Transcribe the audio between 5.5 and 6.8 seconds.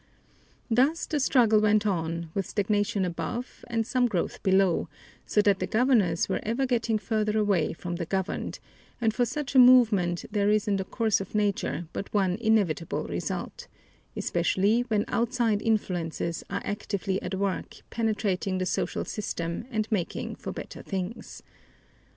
the governors were ever